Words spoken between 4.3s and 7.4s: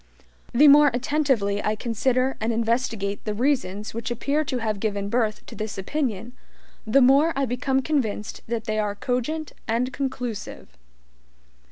to have given birth to this opinion, the more